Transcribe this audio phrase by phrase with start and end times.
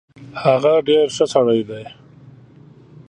[0.43, 1.83] هغه ډیر خه سړی دی